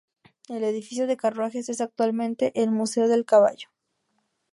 [0.49, 3.67] El edificio de carruajes es actualmente el "Museo del Caballo".